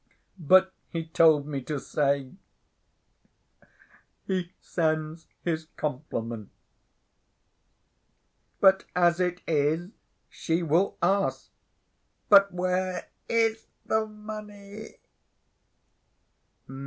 [0.39, 2.31] But he told me to say
[4.25, 6.49] "he sends his compliments."'
[8.61, 9.91] But, as it is,
[10.27, 11.51] she will ask,
[12.29, 14.95] 'But where is the money?